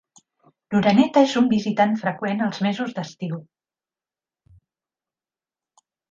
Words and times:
L'oreneta 0.75 1.21
és 1.25 1.33
un 1.41 1.49
visitant 1.51 1.91
freqüent 2.03 2.41
als 2.45 2.61
mesos 2.67 2.95
d'estiu. 2.95 3.37